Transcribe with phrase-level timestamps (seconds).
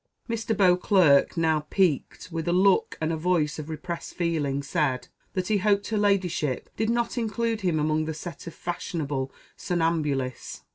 [0.27, 0.57] Mr.
[0.57, 5.89] Beauclerc, now piqued, with a look and voice of repressed feeling, said, that he hoped
[5.89, 10.61] her ladyship did not include him among that set of fashionable somnambulists.